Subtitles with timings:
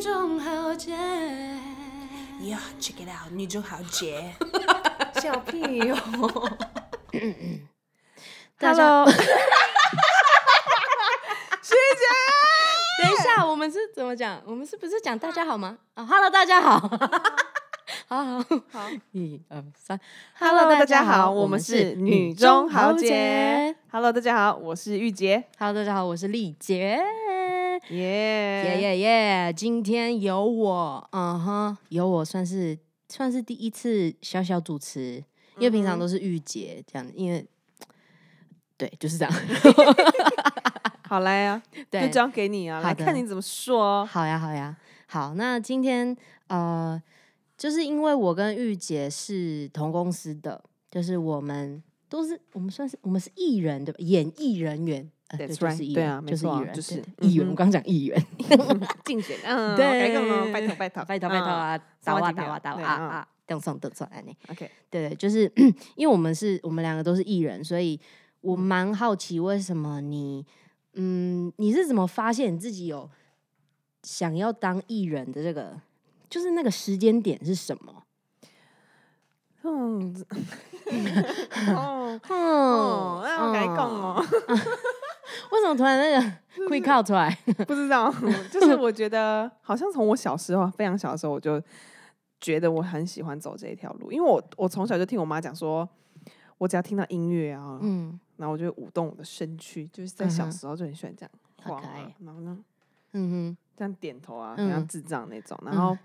[0.00, 0.92] 女中豪杰。
[0.94, 4.34] 呀，check it out，女中豪杰。
[5.20, 5.94] 笑屁哟、
[8.56, 9.04] 大家 Hello，
[13.02, 14.42] 等一下，我们是怎么讲？
[14.46, 15.76] 我们是不是讲大家好吗？
[15.92, 16.78] 啊、h e l l o 大家好，
[18.08, 20.00] 好好好一二三
[20.38, 23.76] Hello，大家好，我我们是女女中豪杰杰。。
[23.92, 25.44] Hello，大家好，我是玉洁。
[25.58, 27.04] Hello，大家好，我是丽杰。
[27.90, 29.52] 耶耶耶耶！
[29.52, 35.24] 今天有我，嗯哼，有我算是算是第一次小小主持，
[35.56, 37.44] 因为平常都是玉姐这样，因为
[38.78, 39.34] 对就是这样。
[41.08, 44.06] 好来啊，对，就交给你啊，来的看你怎么说。
[44.06, 44.76] 好呀，好呀，
[45.06, 45.34] 好。
[45.34, 47.02] 那今天呃，
[47.58, 53.98] 就是因为我跟玉姐是同公司的，就是我们都是我们算是我们是艺人对吧？
[53.98, 55.10] 演艺人员。
[55.30, 57.46] 呃对 That's 就是对人就是啊没错啊艺人，就是对对艺人。
[57.46, 58.26] 嗯哼我刚刚讲议员，
[59.04, 59.86] 竞选， 嗯，对
[60.52, 64.32] 拜托拜托拜托拜托啊，打哇打哇打哇啊啊，等上等上安呢。
[64.48, 65.50] OK，对对，就是
[65.96, 67.98] 因为我们是我们两个都是艺人，所以
[68.40, 70.44] 我嗯蛮好奇为什么你，
[70.94, 73.08] 嗯，你是怎么发现你自己有
[74.02, 75.80] 想要当艺人的这个，
[76.28, 78.02] 就是那个时间点是什么？
[79.62, 80.14] 嗯，
[81.76, 82.18] 哦
[83.22, 84.24] 那我改讲哦，
[85.52, 86.36] 为什么突然那个
[86.68, 87.36] quick call 出来？
[87.66, 88.12] 不知道，
[88.50, 91.62] 就是我觉得好像从我小时候非常小的时候，我就
[92.40, 95.88] 觉得我很喜欢走这一条路，因为我我从小就听我妈讲说，
[96.58, 98.18] 我只要听到音乐啊，嗯。
[98.36, 101.30] 然后我就会舞动我的身躯，就是在小时候就很喜欢这样
[101.62, 102.58] 晃啊然后呢
[103.12, 103.56] 嗯哼。
[103.76, 104.66] 这样点头啊，嗯。
[104.66, 105.58] 很像智障那种。
[105.62, 105.96] 然后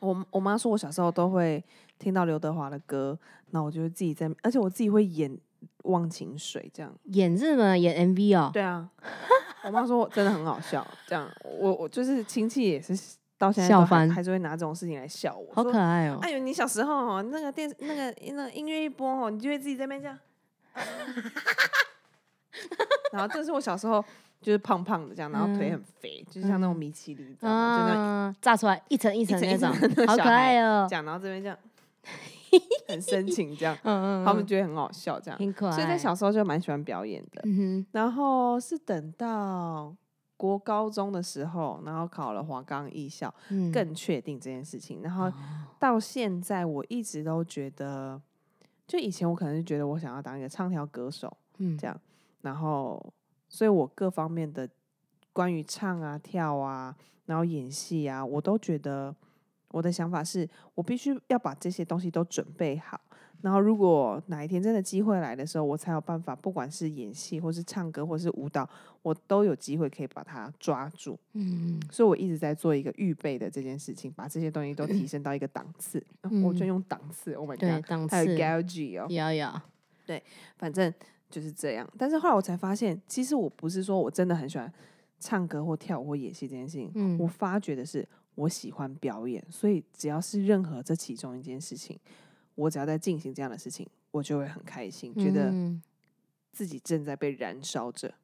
[0.00, 1.64] 我我妈说我小时候都会
[1.98, 3.18] 听到刘德华的歌，
[3.50, 5.30] 那我就会自己在，而且我自己会演
[5.84, 6.92] 《忘情水》这样。
[7.04, 8.88] 演日本演 MV 哦，对啊，
[9.64, 12.96] 我妈说真的很好笑，这样我我就是亲戚也是
[13.38, 16.18] 到现在笑翻还是会拿这种事情来笑我，好说可爱哦。
[16.22, 20.18] 哎呦，你小时候哦，那个电视那个那个音乐一播哦，你就会自己在那边这样。
[23.12, 24.04] 然后这是我小时候
[24.40, 30.94] 就是胖胖的这样，然后腿很肥，就是像那种米其林，嗯，炸出来一层一层层一那种层，好可爱哦这。
[30.96, 31.56] 样，然后这边这样
[32.88, 35.38] 很深情这样，嗯嗯，嗯他们觉得很好笑这样。
[35.38, 35.72] 挺可爱。
[35.72, 37.40] 所以在小时候就蛮喜欢表演的。
[37.44, 39.94] 嗯哼，然后是等到
[40.36, 45.00] 国高中的时候，然后考了华冈艺校，嗯更确定这件事情。
[45.02, 45.32] 然后哦
[45.78, 48.20] 到现在，我一直都觉得，
[48.86, 52.00] 就以前我可能是觉得我想要当一个唱跳歌手，嗯这样，
[52.42, 53.12] 然后，
[53.48, 54.68] 所以我各方面的
[55.32, 56.96] 关于唱啊、跳啊，
[57.26, 59.14] 然后演戏啊，我都觉得
[59.76, 62.98] 我的想法是我必须要把这些东西都准备好。
[63.42, 68.66] 然后，如果哪一天真的机会来的时候，我才有办法，不管是演戏，或是唱歌，或是舞蹈，
[69.02, 71.18] 我都有机会可以把它抓住。
[71.34, 76.02] 嗯所以我一直在做一个预备的这件事情，把这些东西都提 升到一个档次。
[76.42, 79.60] 我就嗯用档次，Oh my god，档还有次 gauge 哦，有有，
[80.06, 80.22] 对
[80.56, 80.92] 反正
[81.28, 81.86] 就是这样。
[81.98, 84.72] 但是后来我才发现，其实我不是说我真的很喜欢
[85.20, 91.98] 唱歌或跳舞或演戏这件事情，嗯我发觉的是我喜欢表演，所以只要是任何这其中一件事情，
[92.54, 95.82] 我只要在进行这样的事情，我就会很开心，觉得嗯
[96.52, 98.14] 自己正在被燃烧着。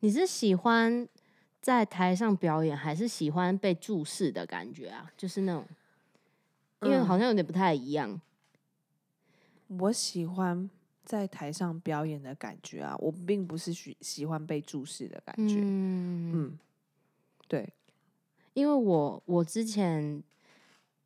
[0.00, 1.08] 你是喜欢
[1.60, 5.10] 在台上表演，还是喜欢被注视的感觉啊？
[5.16, 5.66] 就是那种，
[6.82, 8.20] 因为嗯好像有点不太一样。
[9.68, 10.70] 我喜欢
[11.04, 15.56] 在台上表演的感觉啊，我并不是喜喜欢被注视的感觉。
[15.58, 16.58] 嗯，嗯，
[17.48, 17.68] 对，
[18.56, 20.22] 因为我我之前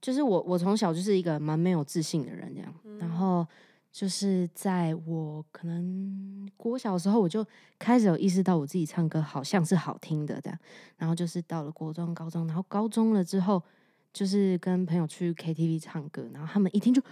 [0.01, 3.45] 就是我我从小就是一个蛮没有自信的人，这样，然后
[3.91, 7.45] 就是在我可能国小的时候，我就
[7.77, 10.57] 开始有意识到我自己唱歌好像是好听的这样，
[10.97, 13.61] 然后就是到了国中、高中，然后高中了之后，
[14.13, 17.03] 就是跟朋友去 KTV 唱歌，然后他们一听就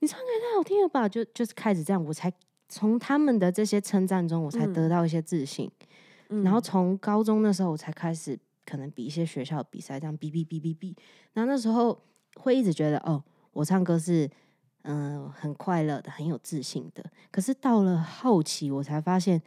[0.00, 2.32] 你唱歌也太好听了吧，就就是开始这样，我才
[2.68, 4.90] 从他们的这些称赞中，我才得嗯。
[4.90, 5.70] 到一些自信。
[6.42, 10.94] 然后从高中的时候，我才开始可能比一些学校比赛，这样哔哔哔哔哔。
[11.32, 12.02] 然后那时候
[12.34, 14.28] 会一直觉得，哦，我唱歌是
[14.82, 17.04] 嗯、呃很快乐的，很有自信的。
[17.30, 19.40] 可是到了后期，我才发现，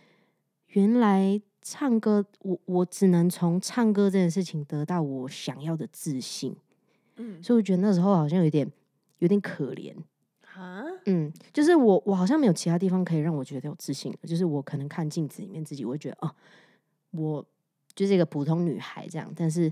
[0.67, 6.55] 原来唱歌，我我只能从唱歌这件事情得到我想要的自信。
[7.17, 8.71] 嗯所以我觉得那时候好像有点
[9.17, 9.93] 有点可怜。
[10.55, 16.35] 啊，嗯，就是我我好像没有其他地方可以让我觉得有自信的，就是我可能看镜子里面自己，我会觉得哦，
[17.11, 17.45] 我
[17.99, 19.69] 就是一个普通女孩这样，但是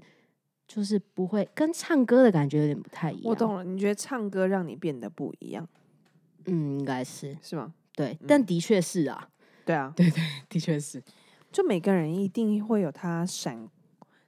[0.68, 3.24] 就是不会跟唱歌的感觉有点不太一样。
[3.24, 3.63] 我懂了。
[3.63, 5.65] 你觉得唱歌让你变得不一样
[6.44, 7.74] 嗯，应该是是吗？
[7.95, 9.29] 对，但的确是啊，
[9.63, 11.01] 对啊，对对，的确是，
[11.53, 13.69] 就每个人一定会有他闪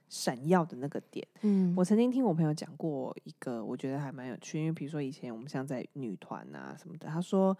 [0.08, 1.26] 闪耀的那个点。
[1.42, 7.54] 嗯我曾经听我朋友讲过一个，我觉得还蛮有趣，因为比如说以前我们像在女团啊什么的，他说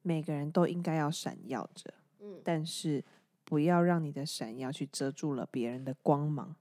[0.00, 1.92] 每个人都应该要闪耀着，
[2.22, 3.04] 嗯但是
[3.44, 6.56] 不要让你的闪耀去遮住了别人的光芒。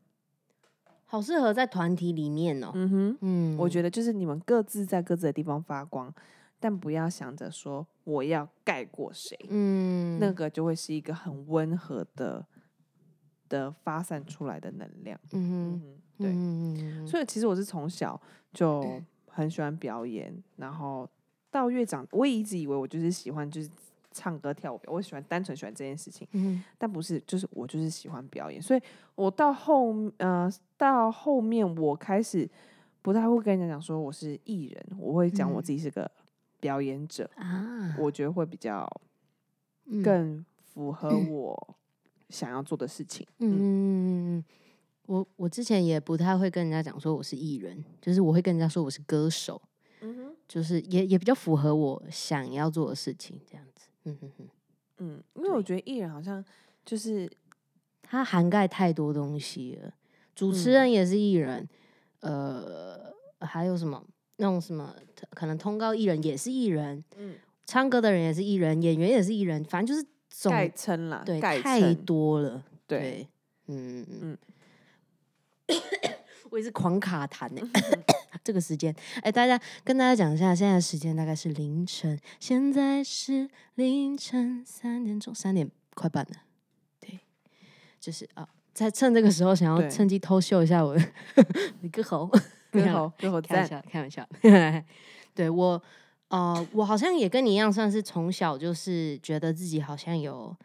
[1.05, 2.71] 好适合在团体里面哦。
[2.73, 6.11] 嗯哼，嗯，我觉得就是你们各自在各自的地方发光，
[6.59, 12.45] 但不要想着说我要盖过谁，嗯，那个就会是一个很温和的
[13.47, 15.19] 的发散出来的能量。
[15.33, 16.31] 嗯哼，对。
[16.31, 18.19] 嗯所以其实我是从小
[18.51, 18.99] 就
[19.29, 21.07] 很喜欢表演，然后
[21.51, 23.69] 到越长，我也一直以为我就是喜欢就是
[24.13, 28.81] 唱歌跳舞，我喜欢单纯喜欢这件事情，嗯但不是，就是我就是喜欢表演，所以
[29.15, 32.49] 我到后呃到后面我开始
[33.01, 35.63] 不太会跟人家讲说我是艺人，我会讲我嗯。
[35.63, 36.09] 自己是个
[36.59, 38.87] 表演者，啊，我觉得会比较
[39.85, 40.01] 嗯。
[40.01, 41.75] 更符合我
[42.29, 43.27] 想要做的事情。
[43.39, 44.45] 嗯嗯，
[45.05, 49.61] 我我之前也不太会跟人家讲说我是艺人，就是我会跟人家说我是歌手，
[50.01, 53.87] 嗯哼，就是也也比较符合我想要做的事情，这样子。
[54.05, 54.47] 嗯哼哼，
[54.97, 56.43] 嗯，因为我觉得艺人好像
[56.85, 57.29] 就是
[58.01, 59.93] 他涵盖太多东西了，
[60.35, 61.67] 主持嗯人也是艺人，
[62.21, 64.03] 呃，还有什么
[64.37, 64.95] 那种什么，
[65.31, 67.35] 可能通告艺人也是艺人，嗯
[67.65, 72.63] 唱歌的人也是艺人，演员也是艺人，反正就是总概称啦，对太多了。
[72.85, 73.27] 对。
[73.67, 74.37] 嗯嗯
[75.67, 75.77] 嗯，
[76.51, 77.61] 我也是狂卡痰呢。
[78.43, 86.37] 这个时间，哎，大家跟大家讲一下，现在的时间大概是凌晨，现在是凌晨三点钟，三点快半了。
[86.99, 87.19] 对，
[87.99, 91.01] 就是啊，在趁这个时候，想要趁机偷秀一下我的
[91.81, 92.29] 你个猴，
[92.71, 94.27] 没有啦歌喉歌喉，开玩笑，开玩笑。
[95.33, 95.81] 对我，
[96.27, 100.55] 呃，我好像也跟你一样，算是从小就是觉得自己好像有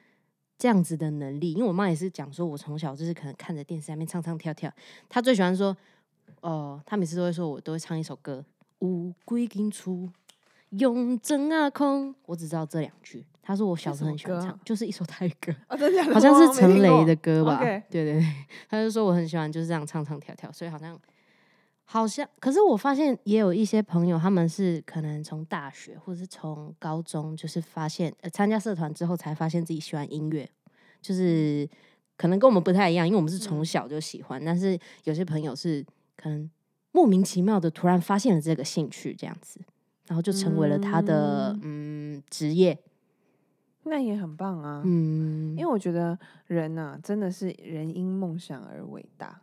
[0.58, 4.70] 这样子的能力，因为我妈也是讲说，我从小就是可能看着电视上面唱唱跳跳，
[5.08, 5.76] 她最喜欢说，
[6.40, 8.44] 哦、他每次都会说我都会唱一首歌，
[8.80, 10.08] 乌龟进出。
[10.70, 13.24] 用真啊空，我只知道这两句。
[13.40, 15.50] 他说我小时候很喜欢唱就是一首泰歌。
[16.12, 18.34] 好像是陈雷的歌吧对对对，
[18.68, 21.00] 他就说我很喜欢就是这样唱唱跳跳，所以好像
[21.86, 30.46] 好像，可是我发现也有一些朋友，他们是可能从大学或者是从高中，就是发现呃参加社团之后才发现自己喜欢音乐，
[31.00, 31.66] 就是
[32.18, 35.82] 可能跟我们不太一样，因为我们是从小就喜欢，但是有些朋友是
[36.18, 36.50] 可能
[36.92, 39.60] 莫名其妙的突然发现了这个兴趣，这样子，
[40.08, 42.20] 然后就成为了他的嗯。
[42.28, 42.76] 职业，
[43.84, 44.82] 那也很棒啊。
[44.84, 46.18] 嗯，因为我觉得
[46.48, 49.40] 人呐、真的是人因梦想而伟大，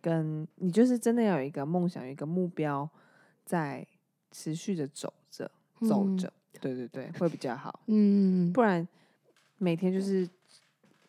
[0.00, 2.88] 跟你就是真的要有一个梦想，有一个目标，
[3.44, 3.86] 在
[4.32, 5.50] 持续的走着
[5.80, 6.16] 走嗯。
[6.16, 7.80] 着，对对对，会比较好。
[7.88, 8.50] 嗯。
[8.52, 8.88] 不然
[9.58, 10.26] 每天就是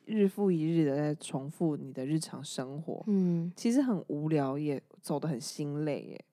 [0.05, 3.51] 日复一日的在重复你的日常生活，嗯。
[3.55, 6.25] 其实很无聊，也走得很心累耶。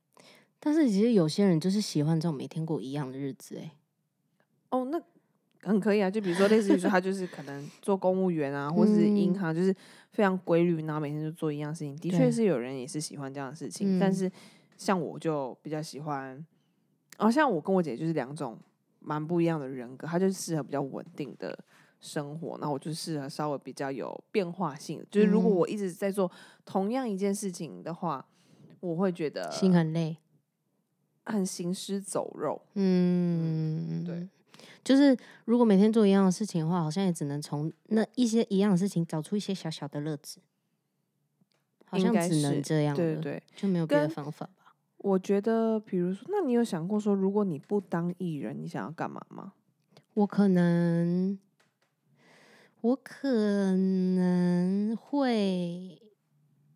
[0.59, 3.73] 但是其实有些人就是喜欢这种每天过一样的日子、哎，
[4.71, 5.03] 哦，那
[5.63, 6.09] 很可以啊。
[6.11, 9.75] 就比如说，类似于说，他就是可能做公务员啊，或是银嗯行，就是
[10.13, 11.97] 非常规律，然后每天就做一样事情。
[11.97, 14.31] 的确是有人也是喜欢这样的事情，但嗯是
[14.77, 16.45] 像我就比较喜欢，
[17.19, 18.59] 哦，像我跟我姐就是两种
[19.01, 21.59] 蛮不一样的人格，她就适合比较稳定的。
[22.03, 25.03] 生活，那我就适合稍微比较有变化性。
[25.11, 26.31] 就是如果嗯我一直在做
[26.67, 28.27] 同样一件事情的话，
[28.81, 30.19] 我会觉得心很累。
[31.25, 32.61] 很行尸走肉。
[32.75, 34.29] 嗯，对，
[34.83, 40.41] 就是如果每天做一样的事情的话，好像也只能从那一些一样的事情找出一些小小的乐子，
[41.85, 44.75] 好应该像只能这样，对对对，就没有别的方法吧？
[44.99, 49.53] 我觉得，比如说，那你有想过说，如果你不当艺人，你想要干嘛吗？
[50.15, 51.39] 我可能，
[52.83, 55.99] 我可能会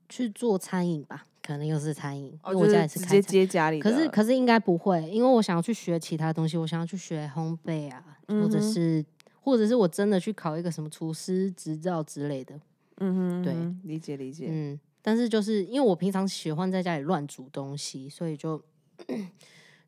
[0.09, 9.05] 去做餐饮吧，可能又是餐饮，因为我家也哦直接是开餐接家里的，可是可是应该不会，因为我想要去学其他东西，我想要去学烘焙啊，或者是
[9.41, 12.59] 或者是我真的去考一个什么厨师执照之类的，
[12.99, 14.81] 嗯哼，对理解理解，嗯。
[15.03, 18.61] 但是就是因为我平常喜欢在家里乱煮东西，所以就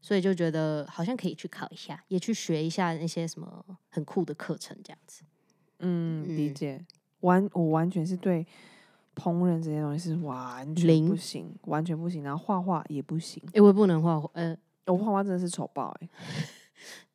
[0.01, 5.23] 所以就觉得好像可以去考一下，也去学一下那些什么很酷的课程这样子。
[5.81, 6.55] 嗯，理嗯。
[6.55, 6.85] 解。
[7.21, 8.47] 完，我完全是对
[9.17, 12.23] 烹饪这些东西是完全不行，完全不行。
[12.23, 14.57] 然后画画也不行，诶，我也不能画画，呃，
[14.87, 16.09] 我画画真的是丑爆哎、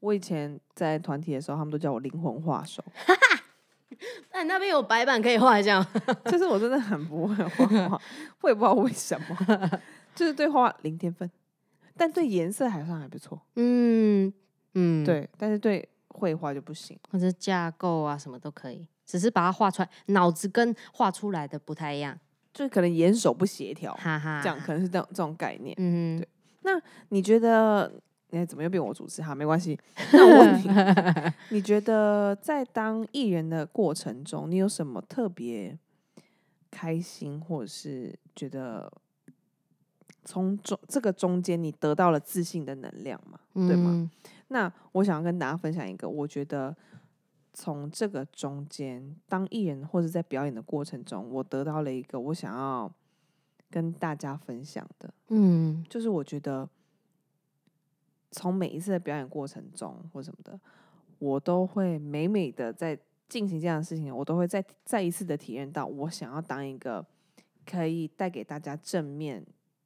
[0.01, 2.83] 我以前在团体的时候，他们都叫我灵魂画手，
[4.33, 5.87] 那你那边有白板可以画一下吗？
[6.25, 8.01] 就是我真的很不会画画，
[8.41, 9.37] 我也不知道为什么，
[10.13, 11.31] 就是对画画零天分，
[11.95, 14.33] 但对颜色还算还不错，嗯
[14.73, 16.97] 嗯，，对，但是对绘画就不行。
[17.11, 22.17] 或者架构啊什么都可以，只是把它画出来，脑子跟画出来的不太一样。
[22.53, 25.75] 就可能眼手不协调，哈哈，这样可能是这种这种概念。
[25.79, 26.23] 嗯
[26.61, 26.73] 对
[27.09, 27.91] 你觉得？
[28.31, 29.21] 哎，怎么又变我主持？
[29.21, 29.79] 哈，没关系。
[30.11, 35.77] 那我问你，你觉得在当艺人的过程中，你有什么特别
[36.71, 38.91] 开心，或者是觉得
[40.25, 43.39] 从中这个中间你得到了自信的能量吗？
[43.53, 44.09] 哼，对吗嗯？
[44.53, 46.77] 那我想要跟大家分享一个，我觉得
[47.53, 52.93] 从这个中间当艺人或者在表演的过程中，我得到了一个我想要
[53.71, 55.83] 跟大家分享的，嗯。
[55.89, 56.69] 就是我觉得
[58.29, 60.59] 从每一次的表演过程中或什么的，
[61.17, 62.95] 我都会美美的在
[63.27, 67.03] 进行这样的事情，我都会再再一次的体验到，我想要当一个
[67.65, 69.43] 可以带给大家正面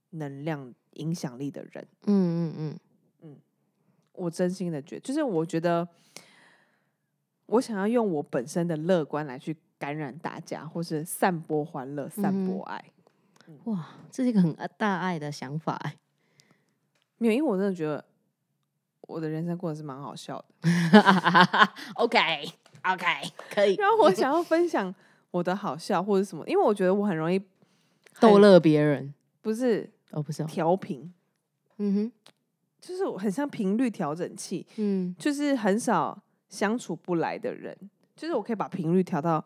[0.09, 1.87] 能量、影响力的人。
[2.07, 2.79] 嗯嗯。
[3.21, 3.37] 嗯，
[4.17, 5.87] 我真心的觉得，就是我觉得
[7.45, 12.83] 我想要用我本身的乐观来去感染大家，或是散播欢乐、散播爱。
[13.63, 15.95] 哇，这是一个很大爱的想法哎。
[17.17, 18.03] 没有，因为我真的觉得
[19.01, 20.69] 我的人生过得是蛮好笑的。
[21.95, 22.19] OK
[22.83, 23.05] OK，
[23.49, 24.93] 可以然后我想要分享
[25.31, 27.39] 我的好笑或者什么，因为我觉得我很容易
[28.19, 29.13] 逗很，乐别人。
[29.41, 31.13] 不是哦，不是哦，调频，
[31.77, 32.11] 嗯哼，
[32.79, 35.15] 就是我很像频率调整器，嗯。
[35.17, 36.17] 就是很少
[36.49, 37.75] 相处不来的人，
[38.15, 39.43] 就是我可以把频率调到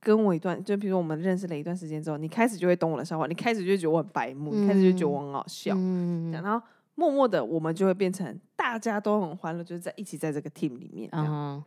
[0.00, 6.60] 跟我一段，就比如说我们认识了一段时间之后，你开始就会懂我的笑话，你开始就会觉得我很白目，你开始就觉得我很好笑，嗯，然后
[6.94, 11.62] 默默的我们就会变成大家都很欢乐，就是在一起在这个 team 里面嗯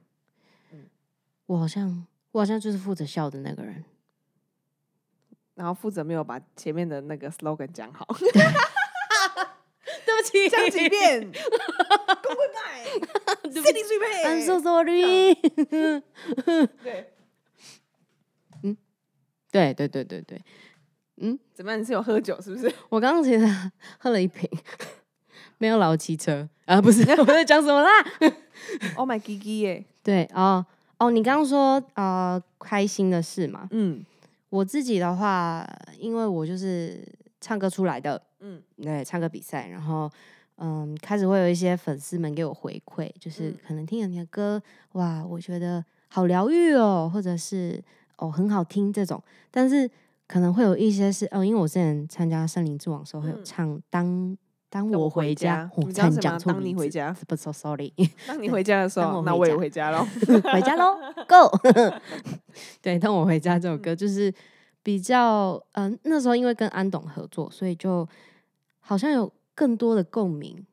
[1.48, 3.84] 我好像我好像就是负责笑的那个人。
[5.56, 8.44] 然后负责没有把前面的那个 slogan 讲好，对
[10.17, 10.50] 不起。
[10.50, 11.21] 讲几遍，
[12.24, 15.36] 公会拜，对不谢你水配 I'm so sorry
[16.83, 17.12] 对，
[19.51, 20.41] 对对对对对，
[21.53, 21.79] 怎么样？
[21.81, 22.71] 你是有喝酒是不是？
[22.89, 23.45] 我刚刚其实
[24.00, 24.50] 喝了一瓶，
[25.57, 26.47] 没有老骑车。
[26.65, 27.89] 啊，不是 我在讲什么啦
[28.95, 30.65] ？Oh my Gigi 耶，对哦。
[31.00, 34.05] 哦，你刚刚说呃开心的事嘛，嗯。
[34.50, 35.67] 我自己的话，
[36.00, 37.05] 因为我就是
[37.48, 40.12] 唱歌出来的，嗯对，唱歌比赛，然后
[40.58, 44.62] 嗯，开始会有一些粉丝们给我回馈，就是嗯可能听了你的歌，
[44.94, 47.82] 哇，我觉得好疗愈哦，或者是
[48.18, 49.89] 哦很好听这种，但是
[50.27, 54.38] 可能会有一些是哦，因为我之前参加《森林之王》的时候，会有嗯唱当。
[54.70, 57.94] 当当我我回回家家，我你知道什么差点讲错当你回家不，so sorry，
[58.27, 60.06] 当你回家的时候，我那我也回家喽。
[60.51, 61.58] 回家喽，Go！
[62.84, 64.32] 对，当我回家这首歌就是
[64.88, 68.08] 比较，嗯、那时候因为跟安董合作，所以就
[68.79, 70.65] 好像有更多的共鸣。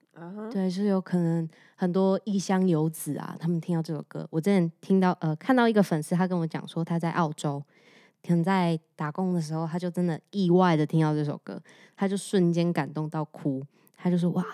[0.53, 7.61] 对，就是有可能很多异乡游子啊，他们听到这首歌，我之前听到呃看到一个粉丝，他跟我讲说他在澳洲，
[8.23, 11.61] 可能在打工的时候，他就真的意外的听到这首歌，
[11.97, 13.61] 他就瞬间感动到哭，
[13.97, 14.47] 他就说哇，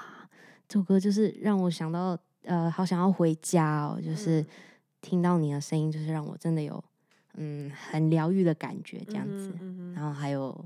[0.67, 4.47] 这首歌就是让我想到呃好想要回家哦，就是嗯。
[5.02, 6.83] 听到你的声音，就是让我真的有
[7.35, 9.53] 嗯很疗愈的感觉这样子。
[9.61, 10.65] 嗯嗯然后还有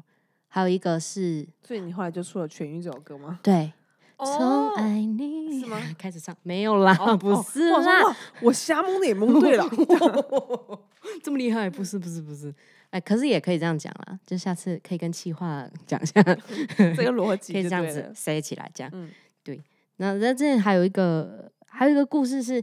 [0.49, 3.39] 还有一个是所以你后来就出了《痊愈》这首歌吗？
[3.43, 3.73] 对。
[4.17, 5.77] 哦从爱你是吗？
[5.99, 9.69] 开始唱没有啦， 哦不哦是啦，我瞎蒙的也蒙对了。
[11.23, 11.69] 这么厉害？
[11.69, 12.55] 不是不是不是，
[12.91, 18.91] 哎，可是也可以这样讲啦，就下次可以跟气话讲一下，这个逻辑可以这样子塞起来，这样。
[18.95, 19.11] 嗯
[19.43, 19.61] 对。
[19.97, 22.63] 那那这还有一个还有一个故事是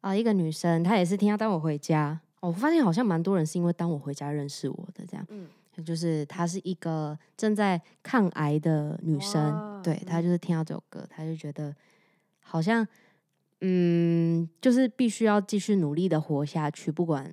[0.00, 5.26] 啊、一个女生她也是听到当我回家，哦我发现好像蛮多人是因为当我回家认识我的，这样。
[5.30, 5.46] 嗯
[5.84, 11.76] 就是她是一个正在抗癌的女生，对她嗯就是听到这首歌，她就觉得
[12.40, 12.86] 好像
[13.60, 17.30] 嗯，就是必须要继续努力的活下去，不管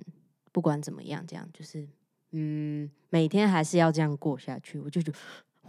[0.52, 1.88] 不管怎么样，这样就是
[2.32, 4.78] 嗯，每天还是要这样过下去。
[4.78, 5.18] 我就觉得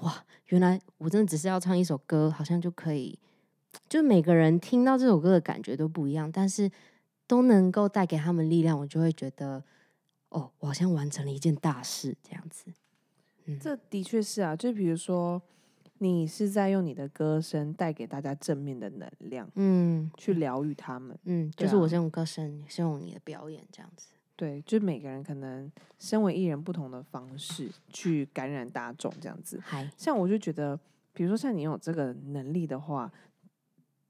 [0.01, 3.17] 哇，原来我真的只是要唱一首歌，好像就可以，
[3.87, 6.69] 就是每个人听到这首歌的感觉都不一样，但是
[7.27, 9.63] 都能够带给他们力量，我就会觉得
[10.29, 12.71] 哦，我好像完成了一件大事这样子。
[13.45, 15.41] 嗯，这的确是啊，就比如说，
[15.99, 21.17] 你是在用你的歌声带给大家正面的能量，嗯去疗愈他们。
[21.23, 24.09] 嗯，就是我是用歌声，也是用你的表演这样子。
[24.35, 29.59] 对，就每个人可能身为艺人不同的方式去感染大众，这样子。
[29.63, 30.77] 嗨，像我就觉得，
[31.13, 33.09] 比如说像你有这个能力的话，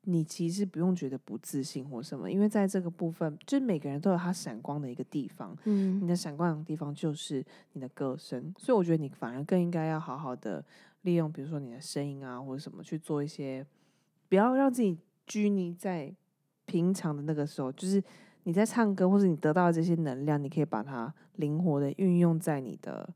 [0.05, 5.55] 你其实不用觉得不自信或什么，因为在这个部分，就是每个人都有他闪光的一个地方。
[5.65, 5.99] 嗯。
[5.99, 7.43] 你嗯的闪光的地方就是
[7.73, 10.63] 你的歌声，所以我觉得你反而更应该要好好的
[11.01, 13.65] 利用，比如说你的声音啊，或者什么去做一些，
[14.29, 14.97] 不要让自己
[15.27, 16.13] 拘泥在
[16.65, 18.03] 平常的那个时候，就是
[18.43, 23.13] 你在唱歌或者你得到的这些能量，你可以把它灵活的运用在你的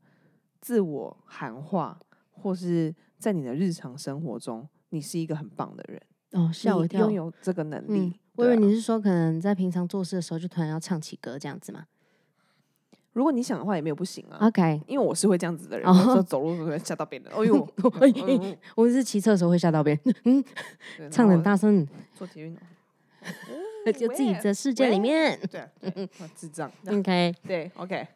[0.60, 2.00] 自我喊话，
[2.32, 6.00] 或是在你的日常生活中，你是一个很棒的人，
[6.32, 7.26] 哦，吓我一跳你拥。
[7.26, 8.00] 有这个能力。
[8.00, 11.86] 嗯，我以为你是说可能在平常做事的时候就突然要唱起歌这样子嘛
[13.12, 14.38] 如果你想的话，也没有不行啊。
[14.46, 17.28] ？OK，因为我是会这样子的人，哦有时候 走路都会吓到别人。
[17.34, 17.60] 哦呦，
[18.00, 21.84] 哎 嗯我是骑车的时候会吓到别人，嗯，唱的很大声，
[22.14, 22.62] 做体运动，
[23.92, 25.38] 就自己的世界里面。
[25.50, 26.70] 对啊，对哇智障。
[26.86, 28.06] OK，对，OK，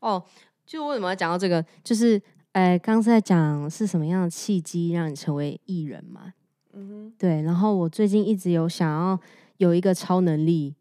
[0.00, 0.24] 哦，
[0.64, 1.62] 就为什么要讲到这个？
[1.84, 2.20] 就是，
[2.52, 6.32] 呃，刚才在讲是什么样的契机让你成为艺人嘛？
[6.74, 9.18] 嗯对，然后我最近一直有想要
[9.58, 10.74] 有一个超能力，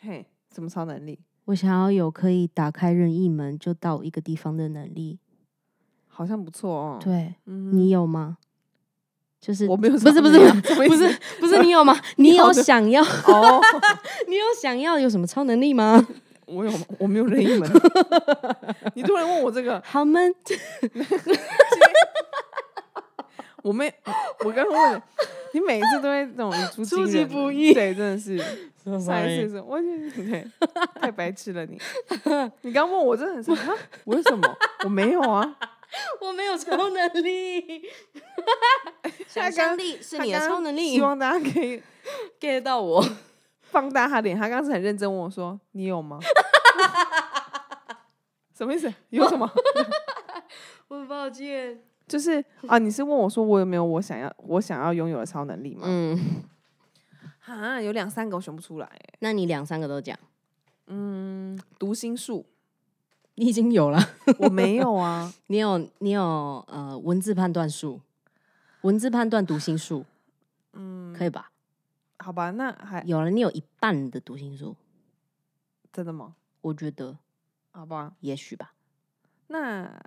[0.00, 1.18] 嘿，什么超能力？
[1.46, 5.18] 我想要有可以打开任意门就到一个地方的能力。
[6.08, 8.36] 好像不错哦。，对，嗯你有吗？
[9.40, 11.98] 就是我没有不是不是超能力啊，什么意不是不是你有吗？
[12.16, 13.60] 你有想要 哦，
[14.28, 16.06] 你有想要有什么超能力吗？
[16.46, 17.68] 我有我没有任意门。
[18.94, 20.32] 你突然问我这个，好闷，
[23.62, 23.92] 我没，
[24.44, 25.02] 我刚刚问
[25.52, 28.38] 你，你每一次都会那种语出出其不意对，真的是。
[28.82, 30.44] 上一次是，我觉得对，
[31.00, 31.80] 太白痴了你。
[32.62, 33.76] 你刚问我，真的很
[34.06, 34.56] 为什么？
[34.84, 35.56] 我没有啊。
[36.22, 37.82] 我没有超能力，
[39.28, 41.82] 想他刚象力是你的超能力希望大家可以
[42.40, 43.04] ，get 到我。
[43.60, 44.34] 放大他脸。
[44.34, 46.18] 他刚刚是很认真问我说：“你有吗？”
[48.56, 48.90] 什么意思？
[49.10, 49.46] 有什么？
[50.88, 51.82] 我很抱歉。
[52.12, 55.84] 就是啊，你是问我说我有没有我想要我想要拥有的超能力吗？
[55.86, 56.42] 嗯，
[57.46, 59.14] 啊，有两三个我选不出来欸。
[59.20, 60.18] 那你两三个都讲，
[60.88, 62.44] 嗯，读心术
[63.36, 63.98] 你已经有了。
[64.40, 65.32] 我没有啊。
[65.48, 66.22] 你有你有
[66.68, 68.02] 呃文字判断术，
[68.82, 70.04] 文字判断读心术，
[70.74, 71.50] 嗯，可以吧？
[72.18, 74.76] 好吧，那还有了，你有一半的读心术，
[75.90, 76.34] 真的吗？
[76.60, 77.16] 我觉得
[77.70, 78.74] 好吧，也许吧。
[79.46, 79.98] 那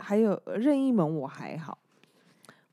[0.00, 1.78] 还有任意门我还好，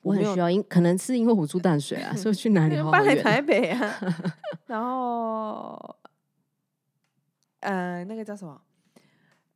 [0.01, 3.16] 我很需要，因可能是因为我住淡水啊， 所以去哪里好好搬来。
[3.16, 4.00] 台北啊，
[4.68, 5.96] 然后
[7.59, 8.61] 呃，那个叫什么？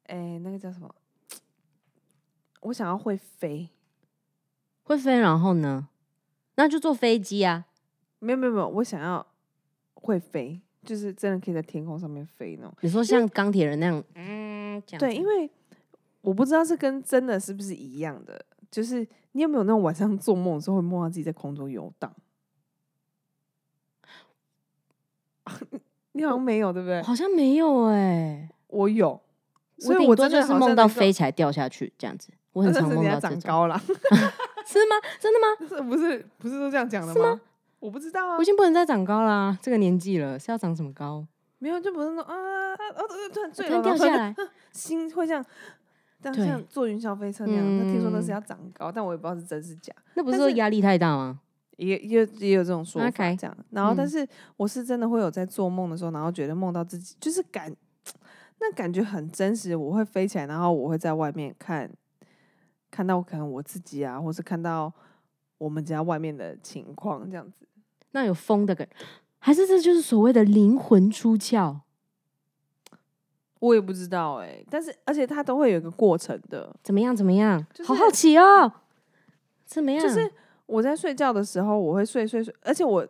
[0.08, 0.94] 哎，那个叫什么？
[2.62, 3.70] 我想要会飞，
[4.84, 5.88] 会飞，然后呢？
[6.56, 7.66] 那就坐飞机啊。
[8.20, 9.26] 没有没有没有，我想要
[9.96, 12.74] 会飞，就是真的可以在天空上面飞那种。
[12.82, 15.50] 你说像钢铁人那样，嗯，对，因为
[16.22, 22.14] 我不知道是跟真的是不是一样的，就是你有没有那种晚上做梦的时候会梦到自己在空中游荡？
[26.14, 27.02] 你好像没有，对不对？
[27.02, 29.20] 好像没有哎、我有，
[29.80, 32.30] 所以我真的是梦到飞起来掉下去这样子。
[32.54, 33.78] 我很常梦到，长高了，
[34.68, 34.96] 是吗？
[35.20, 35.48] 真的吗？
[35.68, 37.40] 是不是不是都这样讲的吗？
[37.80, 41.26] 我不知道啊我已，经不能再长高啦、这个年纪了，是要长什么高？
[41.60, 43.04] 没有就不是说啊啊啊，哦
[43.34, 44.36] 突然坠楼，掉下来，
[44.74, 45.44] 心会像。
[46.22, 49.94] 但像坐云霄飞车那样，那听说那是嗯要长高，但我也不知道是真是假。
[50.14, 51.40] 那不是说压力太大吗？
[51.78, 53.58] 也也也有这种说法 OK 这样。
[53.72, 57.76] 然后，但嗯是我是真的会有在做梦的时候，然后觉得梦到自己，就是感
[58.60, 59.76] 那感觉很真实。
[59.76, 61.90] 我会飞起来，然后我会在外面看
[62.92, 64.94] 看到可能我自己啊，或是看到
[65.58, 67.66] 我们家外面的情况这样子。
[68.12, 68.88] 那有风的感，
[69.40, 71.80] 还是这就是所谓的灵魂出窍？
[73.62, 77.16] 我也不知道哎、但是而且它都会有一个过程的，怎么样？
[77.16, 77.64] 怎么样？
[77.74, 78.72] 就是好好奇哦。
[79.66, 80.02] 怎么样？
[80.02, 80.30] 就是
[80.66, 83.08] 我在睡觉的时候，我会睡睡睡，而且我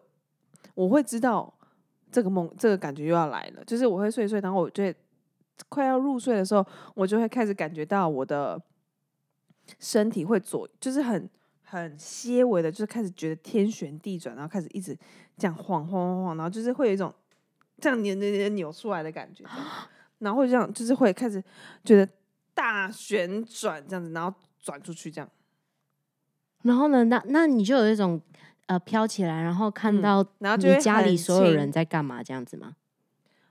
[0.75, 1.51] 我会知道
[2.11, 4.93] 这个梦这个感觉又要来了，就是我会睡睡，然后我就会
[5.69, 8.61] 快要入睡的时候，我就会开始感觉到我的
[9.79, 11.29] 身体会左，就是很
[11.63, 14.93] 很些微的，就是开始觉得天旋地转，然后开始一直
[15.37, 17.13] 这样晃晃晃晃，然后就是会有一种
[17.79, 19.45] 这样扭扭扭扭出来的感觉，
[20.21, 21.43] 然后会这样就是会开始
[21.83, 22.11] 觉得
[22.53, 25.29] 大旋转这样子，然后转出去这样。
[26.63, 27.03] 然后呢？
[27.03, 28.21] 那那你就有一种
[28.67, 32.75] 呃飘起来，然后看嗯到然后就会你家里所有人在干嘛这样子吗？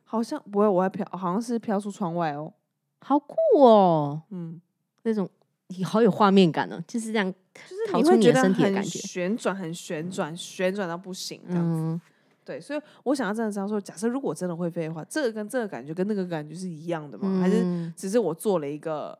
[0.04, 2.52] 好像不会，我会飘，好像是飘出窗外哦。
[3.00, 4.22] 好酷哦！
[4.30, 4.60] 嗯，
[5.02, 5.28] 那种
[5.68, 7.32] 你好有画面感哦，就是这样。
[7.52, 11.80] 就是你会觉得很旋转，很旋转，旋转到不行这样子。
[11.80, 12.00] 嗯，
[12.44, 17.40] 对，所以我想要真的知道说，假设如果真的会飞的话，这个跟这个感觉跟那个感觉是一样的吗？
[17.40, 19.18] 还是嗯只是我做了一个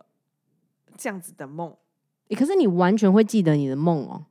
[0.97, 1.75] 这样子的梦？
[2.29, 4.27] 诶可是你完全会记得你的梦哦。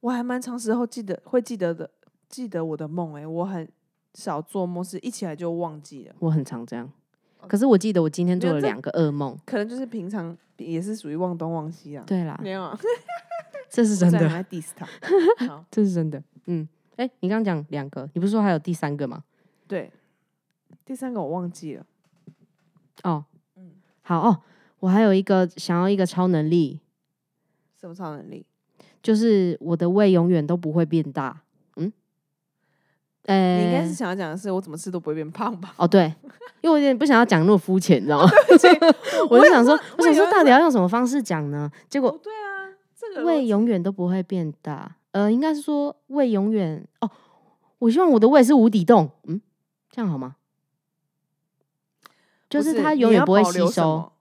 [0.00, 1.90] 我还蛮长时候记得会记得的，
[2.28, 3.14] 记得我的梦。
[3.14, 3.68] 哎，我很
[4.14, 6.14] 少做梦，是一起来就忘记了。
[6.18, 6.90] 我很常这样，
[7.46, 9.38] 可是我记得我今天做了两个噩梦。
[9.46, 12.04] 可能就是平常也是属于忘东忘西啊。
[12.06, 12.78] 对啦，没有啊，
[13.70, 14.86] 这是真的，diss 他。
[15.46, 16.22] 好，这是真的。
[16.46, 19.24] 嗯，哎，你刚刚讲两个，你不是说还有第三个吗？
[19.66, 19.90] 对，
[20.84, 21.86] 第三个我忘记了。
[23.04, 23.24] 哦，
[23.56, 24.42] 嗯好哦，
[24.80, 26.80] 我还有一个想要一个超能力，
[27.80, 28.44] 什么超能力？
[29.02, 31.40] 就是我的胃永远都不会变大。
[31.76, 31.92] 嗯，
[33.24, 35.74] 呃，你应该是想要讲的是我怎么吃都不会变胖吧？
[35.78, 36.14] 哦，对，
[36.60, 38.30] 因为我有点不想要讲那么肤浅，你知道吗？
[39.30, 41.70] 我就想说，我想说，到底要用什么方式讲呢？
[41.88, 44.96] 结果不对啊，这个胃永远都不会变大。
[45.12, 47.10] 呃，应该是说胃永远哦，
[47.78, 49.10] 我希望我的胃是无底洞。
[49.24, 49.40] 嗯，
[49.90, 50.36] 这样好吗？
[52.50, 54.12] 就是它永远不会吸收。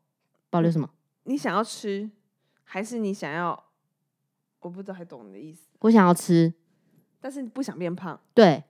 [0.49, 0.89] 保留什么？
[1.23, 2.10] 你想要吃，
[2.63, 3.63] 还是你想要？
[4.60, 5.69] 我不知道，还懂你的意思。
[5.80, 6.54] 我想要吃，
[7.19, 8.19] 但是你不想变胖。
[8.34, 8.63] 对，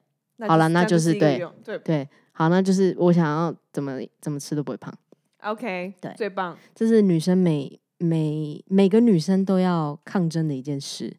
[0.47, 4.93] 好了，那就就是对对对，好，那就是我想要怎么怎么吃都不会胖。
[5.39, 6.55] OK，对最棒。
[6.75, 11.17] 这是女生每每每个女生都要抗争的一件事，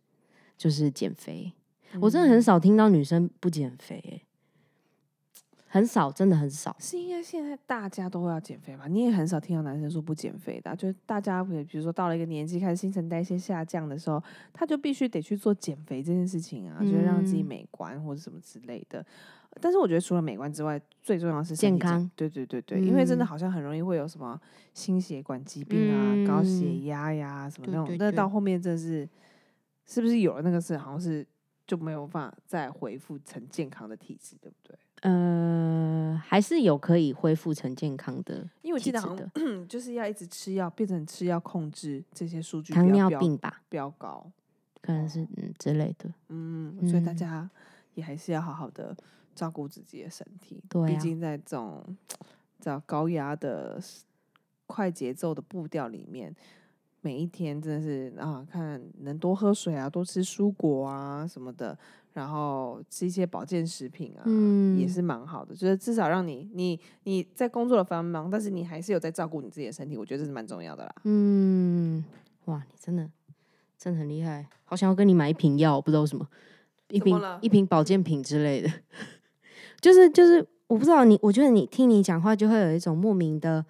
[0.62, 1.52] 就是减肥。
[2.00, 4.22] 我真的很嗯少听到女生不减肥、欸，
[5.66, 6.76] 很少，真的很少。
[6.78, 8.86] 是因为现在大家都要减肥吧？
[8.86, 14.22] 你也很少听到男生说不减肥的啊、就是大家比比如说到了一个年纪，开始新陈代谢下降的时候，
[14.52, 19.04] 他就必须得去做减肥这件事情啊，就是让自己嗯美观或者什么之类的。
[19.60, 24.40] 但是我觉得除了美观之外，最重要的是健康对对对对，因为真的嗯好像很容易会有什么
[24.72, 29.06] 心血管疾病啊、高血嗯压呀什么那种，那到后面真的是
[29.92, 31.26] 是不是有了那个事好像是
[31.66, 34.78] 就没有办法再恢复成健康的体质，对不对？
[35.02, 39.28] 呃，还是有可以恢复成健康的因为我记得好像
[39.68, 44.30] 就是要一直吃药，变成吃药控制这些数据糖尿病吧，飙高，
[44.80, 46.12] 可能是嗯之类的。
[46.28, 47.50] 嗯，所以大嗯家
[47.94, 48.96] 也还是要好好的
[49.34, 51.84] 照顾自己的身体，对啊毕竟在这种
[52.60, 53.78] 在高压的
[54.66, 56.34] 快节奏的步调里面。
[57.02, 61.76] 每一天真的是啊，看能多喝水啊，多吃蔬果啊什么的，
[62.12, 65.54] 然后吃一些保健食品啊，也嗯是蛮好的。
[65.54, 70.94] 就是至少让你你你在工作的繁忙，但是你还是有在照顾你自己的身体，我觉得这是蛮重要的啦。
[71.02, 72.04] 嗯，
[72.44, 73.10] 哇，你真的
[73.76, 76.28] 真的很厉害，好想要跟你买一瓶药，不知道为什么，
[76.88, 78.70] 一瓶么一瓶保健品之类的，
[79.82, 83.66] 就是就是我不知道你，我觉得你听你讲话就会有一种莫名的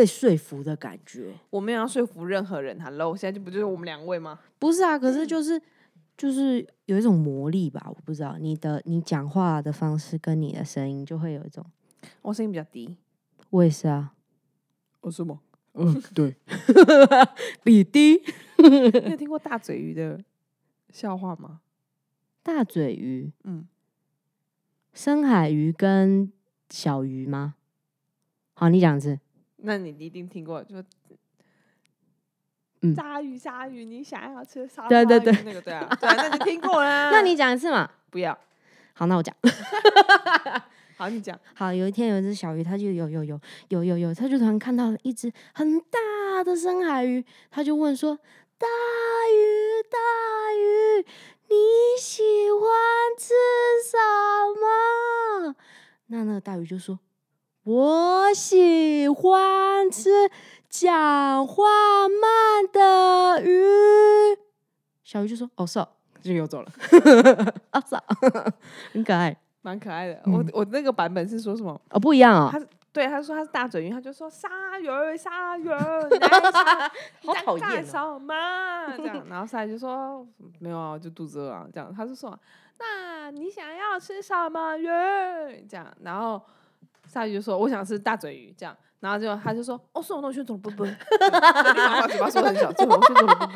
[0.00, 1.30] 被说服的感觉。
[1.50, 4.40] 我没有要说服任何人，Hello，现在就不就是我们两位吗？
[4.58, 5.60] 不是啊，可是就是
[6.16, 11.62] 就是有一种魔力吧，我不知道你的你讲话的方式跟你的声音就会有一种，
[12.22, 12.96] 我声音比较低，
[13.50, 14.14] 我也是啊，
[15.02, 15.40] 哦是吗？
[15.74, 16.34] 嗯，对，
[17.62, 18.22] 比低
[18.56, 20.18] 你有听过大嘴鱼的
[20.90, 21.60] 笑话吗？
[22.42, 23.68] 大嘴鱼、嗯，
[24.94, 26.32] 深海鱼跟
[26.70, 27.56] 小鱼吗？
[28.54, 29.20] 好，你讲一次。
[29.62, 30.82] 那你一定听过，就
[32.82, 37.10] 嗯鲨鱼鲨鱼，你想要吃沙对对对那个对啊，对啊，那你听过啦。
[37.12, 37.90] 那你讲一次嘛。
[38.10, 38.36] 不要，
[38.94, 39.34] 好，那我讲。
[40.96, 41.38] 好，你讲。
[41.54, 48.18] 好，有一天有一只小鱼，它就有有有有有有，它就突然看到了一只很大的深海鱼，它就问说
[48.58, 49.98] ：“大鱼大
[50.54, 51.06] 鱼，
[51.48, 51.56] 你
[52.00, 52.68] 喜欢
[53.16, 53.34] 吃
[53.90, 53.96] 什
[54.60, 55.54] 么？”
[56.08, 56.98] 那那个大鱼就说
[57.70, 60.10] ：“我喜欢吃
[60.68, 61.64] 讲话
[62.08, 64.36] 慢的鱼。”
[65.04, 65.88] 小鱼就说：“哦，是哦。”
[66.20, 66.72] 就游走了。
[67.70, 68.02] 啊， 是啊，
[68.92, 70.20] 很可爱蛮可爱的。
[70.26, 71.80] 嗯我我那个版本是说什么？
[71.90, 72.48] 哦，不一样哦。
[72.52, 72.60] 他
[72.92, 74.48] 对他说他是大嘴鱼，他就说鲨
[74.80, 75.68] 鱼鲨鱼，
[77.24, 78.34] 好讨厌哦什么？
[78.98, 80.26] 这样，然后鲨鱼就说
[80.58, 81.66] 没有啊，就肚子饿啊。
[81.72, 82.36] 这样，他就说
[82.80, 84.86] 那你想要吃什么鱼？
[85.68, 86.42] 这样，然后
[87.10, 88.54] 鲨鱼就说我想吃大嘴鱼。
[88.56, 90.90] 这样，然后就他就说哦，是我那选走了，不不，立
[91.76, 93.46] 马把嘴巴说很小，这我选走了，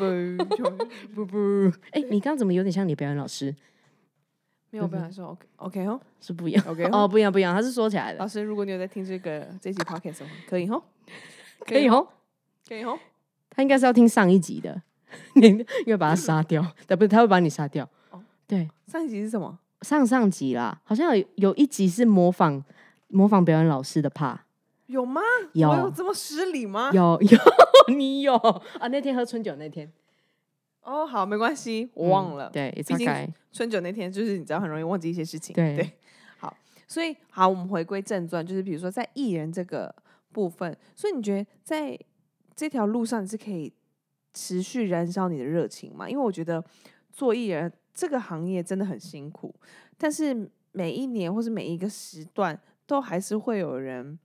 [1.13, 3.55] 不不 不不， 哎、你刚刚怎么有点像你表演老师？
[4.71, 10.83] 没有办法说 OK OK 哦是不一样 OK 哦，不一样不一样，他是说起来的，老师，如果你有在听这个这集 podcast 的话，可以吼，
[11.65, 12.07] 可以哦。
[12.67, 12.99] 可以吼。
[13.51, 14.81] 他应该是要听上一集的，
[15.35, 17.87] 你因为把他杀掉，他，不是他会把你杀掉。
[18.09, 19.57] 哦对，上一集是什么？
[19.81, 22.61] 上上集啦，好像有有一集是模仿
[23.15, 24.39] 模仿表演老师的 part，
[24.87, 25.21] 有吗？
[25.53, 26.91] 有我有这么失礼吗？
[26.93, 27.39] 有 有
[27.95, 28.87] 你有啊？
[28.89, 29.89] 那天喝春酒那天，
[30.81, 32.49] 哦，好，没关系，我忘了。
[32.49, 35.53] 嗯对毕竟春酒那天就是你知道很容易忘记一些事情。
[35.53, 35.93] 对
[36.37, 36.55] 好，
[36.87, 39.95] 所以好，我们回归正传，就是比如说在艺人这个
[40.33, 41.97] 部分，所以你觉得在
[42.53, 43.71] 这条路上你是可以
[44.33, 46.09] 持续燃烧你的热情吗？
[46.09, 46.61] 因为我觉得
[47.13, 49.55] 做艺人这个行业真的很辛苦，
[49.97, 54.17] 但是每一年或是每一个时段，都还是会有人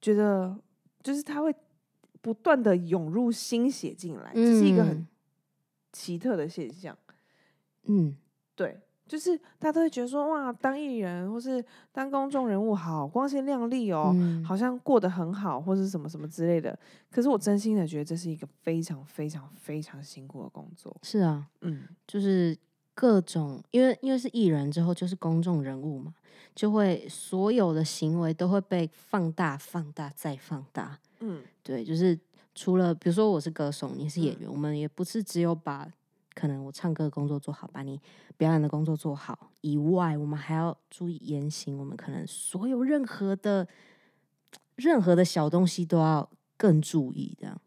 [0.00, 0.56] 觉得，
[1.02, 1.54] 就是他会
[2.20, 5.06] 不断的涌入心血进来，这是一个很嗯
[5.92, 6.96] 奇特的现象。
[7.84, 8.16] 嗯，
[8.54, 16.78] 对，就是大家都会觉得说，哇，当艺人或是当公众人物好光鲜亮丽哦，嗯好像过得很好，或是什么什么之类的。
[17.10, 20.96] 可是我真心的觉得这是一个非常非常非常辛苦的工作。
[21.02, 22.56] 是啊，嗯，就是
[22.94, 26.14] 各种，因为因为是艺人之后就是公众人物嘛，
[26.54, 30.98] 就会所有的行为都会被放大、放大再放大。
[31.20, 32.18] 嗯，对，就是
[32.54, 35.90] 除了比如说我是歌手，你是演嗯员，我们也不是只有把
[36.34, 38.00] 可能我唱歌的工作做好，把你
[38.36, 43.66] 表演的工作做好以外，我们还要注意言行，我们可能所有任何的
[44.76, 47.60] 任何的小东西都要更注意，这样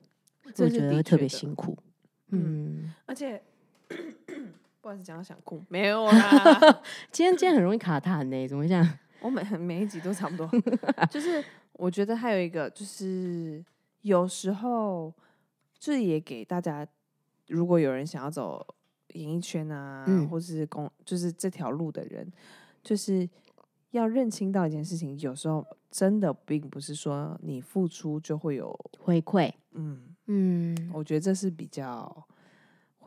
[0.44, 1.78] 我觉得特别辛苦。
[2.30, 3.42] 嗯嗯，而且
[4.88, 6.82] 不好意思，讲到想哭，没有啦。
[7.12, 8.90] 今天今天很容易卡痰呢，怎么会这样？
[9.20, 10.50] 我每每一集都差不多，
[11.12, 13.62] 就是我觉得还有一个就是
[14.04, 15.14] 有时候
[15.78, 16.88] 这也给大家，
[17.48, 18.66] 如果有人想要走
[19.10, 20.26] 演艺圈啊，嗯。
[20.30, 22.32] 或是公就是这条路的人，
[22.82, 23.30] 就是
[23.92, 30.92] 要认清到一件事情，有时候真的并不是说你付出就会有，回馈，嗯，嗯。
[30.94, 32.26] 我觉得这是比较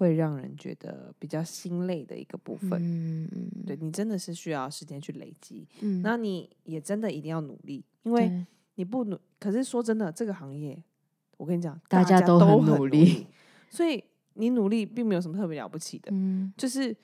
[0.00, 2.82] 会让人觉得比较心累的一个部分。
[2.82, 10.82] 嗯嗯对你真的是需要时间去累积，嗯，那你也真的一定要努力，因为你不努，可是说真的，这个行业，
[11.36, 13.26] 我跟你讲，大家家都都很努努力
[13.68, 14.02] 所以
[14.34, 16.96] 你努力并没有什么特别了不起的，嗯就是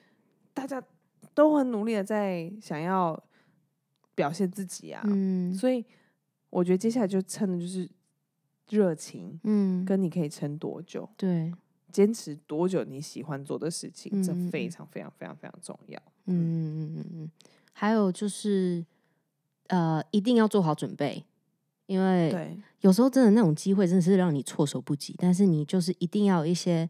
[0.54, 0.82] 大家
[1.34, 3.22] 都很努力的在想要
[4.14, 5.52] 表现自己啊，嗯。
[5.52, 5.84] 所以
[6.48, 7.86] 我觉得接下来就撑的就是
[8.70, 11.52] 热情，嗯，跟你可以撑多久，对，
[11.96, 15.98] 坚持多久你喜欢做的事情，这非常非常非常非常重要。
[16.26, 16.36] 嗯嗯。
[16.36, 17.30] 嗯嗯嗯，
[17.72, 18.84] 还有就是
[19.68, 21.24] 呃，一定要做好准备，
[21.86, 22.28] 因为，
[22.80, 26.86] 有时候真的那种机会真的是让你措手不及，但是你就是一定要有一些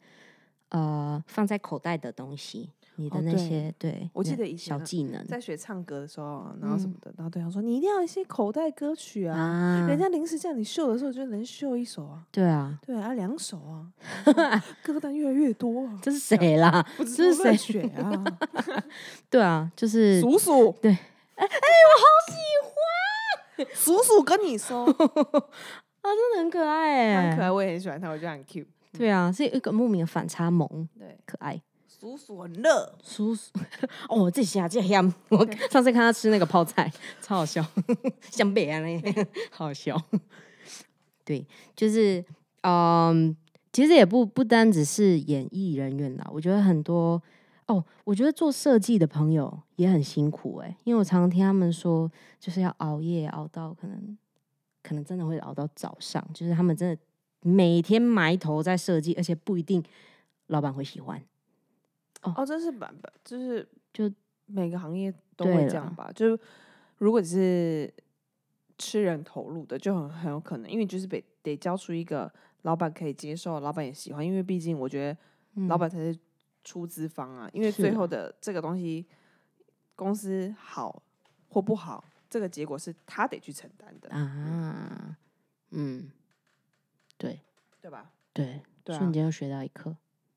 [0.71, 13.87] 呃放在口袋的东西，你的那哦对些、对，我记得以前啊小技能在学唱歌的时候啊，然后什嗯么的，然后对方说你一定要一些口袋歌曲啊，啊，人家临时叫你秀的时候就能秀一首啊，对啊，对啊，两首啊，
[14.83, 16.83] 歌单越来越多啊，这是谁啦？
[16.97, 18.25] 不这是谁选啊，
[19.31, 30.67] 对啊，就是鼠鼠，对，哎哎，我好喜欢，鼠鼠跟你说，啊，真的很可爱哎，很可爱，我也很喜欢他，我觉得很 cute，对啊，是一个莫名的反差萌，
[30.99, 31.61] 对，可爱。
[32.07, 33.51] 叔叔很热，叔叔，
[34.09, 36.89] 哦，这下这香， 我上次看他吃那个泡菜，
[37.21, 37.67] 超好笑，
[38.31, 39.03] 像北安嘞，
[39.51, 40.01] 好好笑。
[41.25, 42.25] 对，就是
[42.63, 43.37] 嗯，
[43.73, 47.21] 其实也不不单只是演艺人员啦，我觉得很多
[47.67, 54.17] 哦，我觉得做设计的朋友也很辛苦哎、因为我常常听他们说，就是要熬夜熬到可能
[54.81, 56.97] 可能真的会熬到早上，就是他们真的
[57.41, 59.83] 每天埋头在设计，而且不一定
[60.47, 61.21] 老板会喜欢。
[62.37, 64.11] 哦，这是版本，就是就
[64.47, 66.11] 每个行业都会这样吧。
[66.15, 66.39] 就
[66.99, 67.95] 如果只是
[68.79, 74.27] 吃人投入的，就很很有可能，因为就是得得交出一个老板可以接受，老板也喜欢。
[74.27, 75.19] 因为毕竟我觉得
[75.69, 76.19] 老嗯板才是
[76.65, 79.07] 出资方啊，因为最后的这个东西，
[79.95, 81.03] 公司好
[81.49, 85.17] 或不好，这个结果是他得去承担的，啊，
[85.71, 86.11] 嗯，
[87.17, 87.41] 对
[87.81, 89.97] 对吧对，对啊瞬间又学到一课。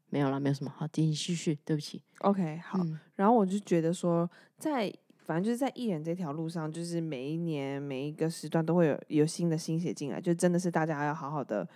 [0.09, 2.01] 没有了，没有什么好，继续继续，对不起。
[2.19, 2.79] ？OK，好。
[2.79, 4.89] 嗯然后我就觉得说，在
[5.25, 11.67] 反正就是在艺人这条路上，就是每一年每一个时段都会有有新的心血进来，就真的是大家要好好的，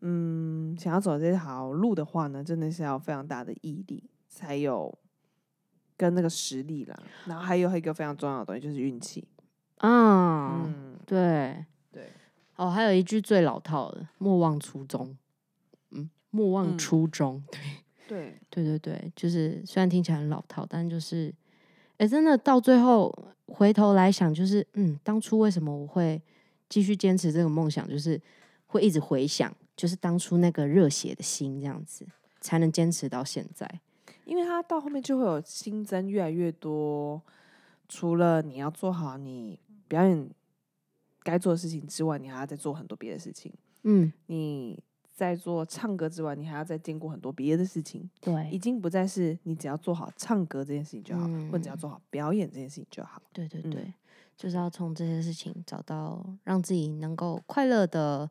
[0.00, 4.96] 嗯，想要走这条路的话呢，真的是要有非常大的毅力，才有
[5.96, 6.96] 跟那个实力啦。
[7.26, 9.26] 然后还有一个非常重要的东西就是运气，
[9.78, 12.12] 啊，嗯，对，对，
[12.56, 15.18] 哦，还有一句最老套的“莫忘初衷”，嗯，
[16.30, 17.42] 莫忘嗯初衷。
[18.08, 21.32] 对，对对对，就是虽然听起来很老套，但就是，
[21.98, 23.12] 哎，真的到最后
[23.46, 26.20] 回头来想，就是嗯，当初为什么我会
[26.68, 28.20] 继续坚持这个梦想，就是
[28.66, 32.04] 会一直回想，就是当初那个热血的心，这样子
[32.40, 33.80] 才能坚持到现在。
[34.24, 37.22] 因为它到后面就会有新增越来越多，
[37.88, 40.28] 除了你要做好你表演
[41.22, 43.52] 该做的事情之外，你还要再做很多别的事情。
[43.82, 44.82] 嗯，你
[45.20, 48.48] 在做唱歌之外，你还要再兼顾很多别的事情，对。
[48.50, 51.76] 已，经不再是你只要做好唱歌这件事情就好，或者只要嗯。
[51.76, 53.20] 做好表演这件事情就好。
[53.26, 53.92] 嗯对对对，
[54.34, 58.30] 就是要从这些事情找到让自己能够快乐的，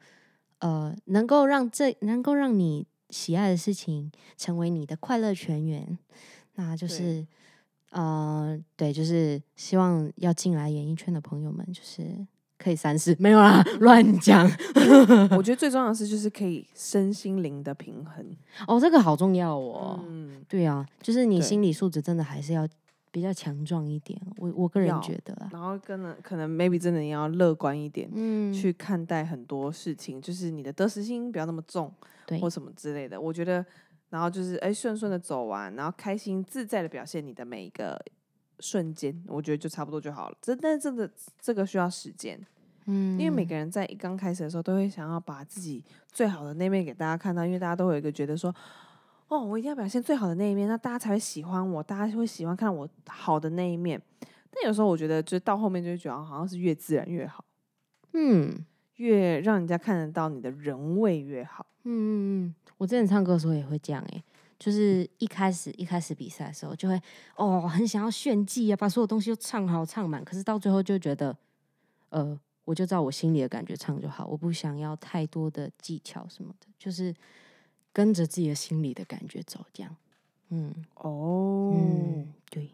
[0.57, 5.95] 呃，能够让这能够让你喜爱的事情成为你的快乐泉源，
[6.55, 7.23] 那就是
[7.91, 12.25] 呃，对，就是希望要进来演艺圈的朋友们，就是
[12.61, 14.45] 可以三思，没有啦， 乱讲
[15.31, 18.35] 我觉得最重要的是就是可以身心灵的平衡。
[18.67, 20.03] 哦，这个好重要哦。
[20.05, 22.67] 嗯，对啊，就是你心理素质真的还是要
[23.11, 24.19] 比较强壮一点。
[24.37, 31.89] 我我个人要觉得啦，然后跟了可能 maybe 真的你要乐观一点，嗯，去看待很多事情，就是你的得失心不要那么重，
[32.27, 33.19] 对或什么之类的。
[33.19, 33.65] 我觉得，
[34.09, 37.97] 然后就是哎顺顺的走完，然后开心自在的表现你的每一个
[38.59, 40.37] 瞬间，我觉得就差不多就好了。
[40.41, 42.39] 这但是真的这个需要时间，
[42.85, 48.53] 嗯，因为每个人在一刚开始的时候都会想要把自己最好的那面给大家看到，因为大家都会有一个觉得说。
[49.29, 54.01] 哦，我一定要表现最好的那一面，那大家才会喜欢我，大家会喜欢看我好的那一面。
[54.49, 57.45] 但有时候我觉得，就到后面就会觉得，好像是越自然越好。
[58.13, 61.63] 嗯越让人家看得到你的人味越好。
[61.83, 62.17] 嗯嗯
[62.47, 64.23] 嗯，我之前唱歌的时候也会这样哎、
[64.59, 67.01] 就是一开始一开始比赛的时候就会
[67.35, 71.35] 哦很想要炫技啊，把所有东西都唱好唱满，可是到最后就觉得
[72.09, 77.15] 呃我就照我心里的感觉唱就好，我不想要太多的技巧什么的，就是
[77.91, 79.95] 跟着自己的心里的感觉走这样。
[80.49, 80.75] 嗯。
[80.95, 82.69] 哦，嗯，对，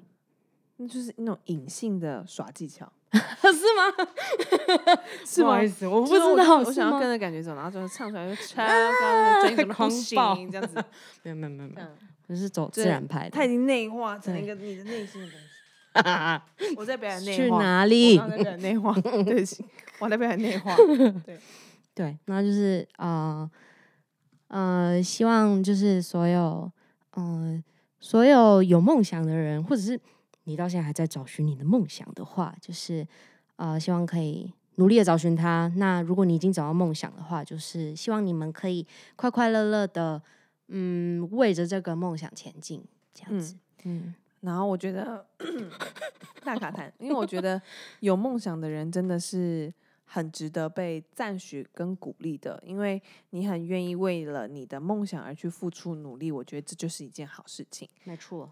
[0.78, 3.18] 那就是那种隐性的耍技巧， 是
[3.50, 4.08] 吗？
[5.26, 5.68] 是吗不好意？
[5.68, 10.76] 思，我不知道，我想要跟着感觉走，然后就唱出来就超 高，转一个狂行暴这样子。
[11.24, 13.30] 没有没有没有没有，嗯，我是走自对然派的。
[13.32, 16.76] 它已经内化成一对个你的内心的东西。
[16.76, 18.18] 我在表演内去化，去哪里？
[18.18, 19.64] 刚刚在表演内化，对不起，
[20.00, 20.76] 我在表演内化。
[21.94, 23.50] 对，然后就是呃
[24.50, 26.70] 呃，希望就是所有
[27.16, 27.64] 嗯、呃
[28.02, 30.00] 所有有梦想的人，或者是
[30.46, 33.06] 你到现在还在找寻你的梦想的话，就是
[33.58, 35.72] 呃，希望可以努力的找寻它。
[35.76, 40.22] 那如果你已经找到梦想的话，就是希望你们可以快快乐乐的
[40.70, 43.56] 嗯，为着这个梦想前进，这样子。
[43.84, 45.26] 嗯然后我觉得
[46.44, 47.60] 大卡谈，因为我觉得
[48.02, 57.90] 有梦想的人真的是很值得被赞许跟鼓励的，因为你很愿意为了你的梦想而去付出努力，我觉得这就是一件好事情。
[58.04, 58.52] 没错。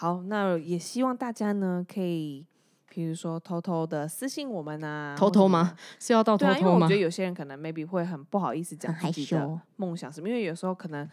[0.00, 2.46] 好，那也希望大家呢可以，
[2.88, 5.76] 比如说偷偷的私信我们啊，偷偷吗？
[5.98, 7.00] 是要到偷对啊，因为偷吗我觉得？
[7.00, 11.04] 有些人可能 maybe 会很不好意思讲自己的羞梦想什么，因为有时候可能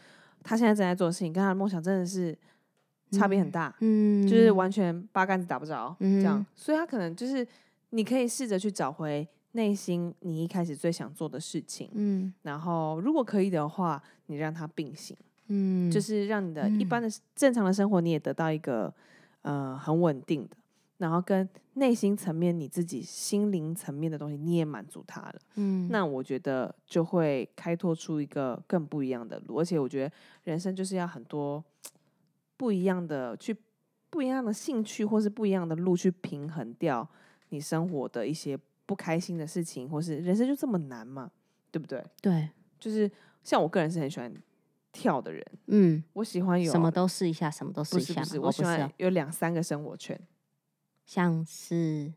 [0.43, 2.37] 他现在正在做的事情跟他的梦想真的是
[3.09, 3.75] 差别很大。
[3.79, 7.47] 嗯，就是完全八竿子打不着，这样嗯，所以他可能就是
[7.89, 15.17] 你可以试着去找回内心你一开始最想做的事情，嗯然后如果可以的话，你让它并行，
[15.47, 18.93] 嗯，就是让你的一般的正常的生活你也得到一个
[19.41, 20.55] 呃很稳定的，
[20.97, 25.87] 然后跟内心层面你自己心灵层面的东西你也满足他了，嗯。
[25.91, 31.63] 那我觉得就会开拓出一个更不一样的路，而且我觉得人生就是要很多
[32.57, 33.55] 不一样的去
[34.09, 37.07] 不一样的兴趣，或是不一样的路去平衡掉
[37.49, 41.29] 你生活的一些不开心的事情，或是人生就这么难嘛，
[41.69, 42.01] 对不对？
[42.21, 43.11] 对，就是
[43.43, 44.33] 像我个人是很喜欢
[44.95, 48.21] 跳的人，嗯，我喜欢有什么都试一下，什么都试一下。
[48.21, 48.79] 不是不是，我喜哦不是哦。
[48.79, 50.17] 欢有两三个生活圈，
[51.05, 52.13] 像是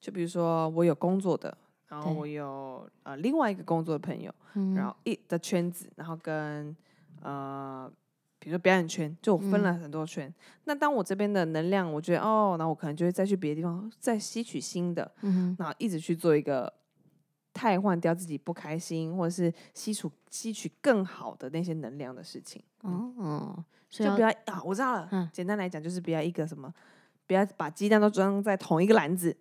[0.00, 1.56] 就比如说我有工作的。
[1.88, 2.18] 然后对。
[2.18, 6.76] 我有呃另外一个工作的朋友，嗯，然后一的圈子，然后跟
[7.22, 7.88] 呃，
[8.40, 10.34] 比如说表演圈，就我分了很多圈。
[10.64, 15.56] 那当我这边的能量，我觉得哦，那我可能就会再去别的地方再吸取新的，嗯哼。
[15.60, 16.72] 然后一直去做一个
[17.56, 22.62] 汰换掉自己不开心，或者是吸取吸取更好的那些能量的事情。
[22.82, 25.08] 哦哦，所以就不要啊，我知道了。
[25.10, 26.72] 嗯简单来讲，就是不要一个什么，
[27.26, 29.34] 不要把鸡蛋都装在同一个篮子，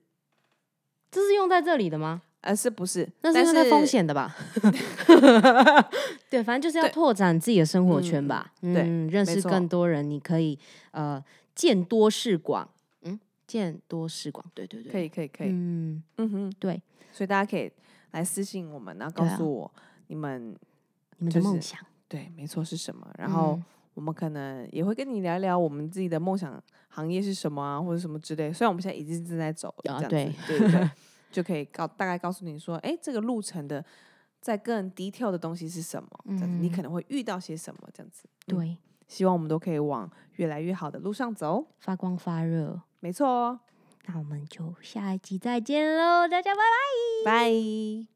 [1.11, 2.21] 这是用在这里的吗？
[2.41, 3.07] 呃是不是？
[3.21, 4.35] 那是但因为它风险的吧？
[6.29, 8.53] 对，反正就是要拓展自己的生活圈吧。
[8.61, 10.57] 嗯对嗯，认识更多人，你可以
[10.91, 11.23] 呃
[11.55, 12.67] 见多识广。
[13.01, 16.79] 嗯，见多识广，对对对，可以可以可以，嗯，嗯哼，对，
[17.11, 17.71] 所以大家可以
[18.15, 19.71] 来私信我们，然后告诉我
[20.07, 20.55] 你们
[21.17, 28.51] 你们的梦想，对，没错是什么，然后嗯我们可能也会跟你聊聊我们自己的梦想行业是什么啊，或者什么之类。
[28.51, 30.89] 虽然我们现在已经正在走了，啊这样子，对对对，
[31.31, 33.83] 就可以告大概告诉你说，哎，这个路程的
[34.41, 38.27] 在更低跳的东西是什么，这样子你嗯可能会遇到些什么，这样子。
[38.47, 41.65] 嗯，对，希望我们都可以往越来越好的路上走。
[41.79, 42.81] 发光发热。
[42.99, 43.59] 没错哦，
[44.07, 46.61] 那我们就下一集再见喽，大家拜
[47.23, 47.31] 拜。
[47.31, 48.14] 拜。